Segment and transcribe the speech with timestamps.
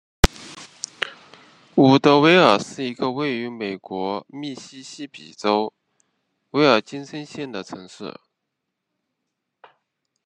[1.75, 5.71] 伍德维尔是一个位于美国密西西比州
[6.49, 8.19] 威尔金森县的城市。